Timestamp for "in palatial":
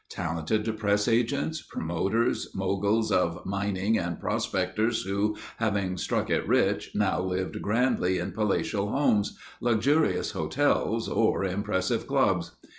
8.17-8.89